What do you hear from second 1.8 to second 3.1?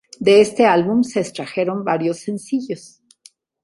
varios sencillos.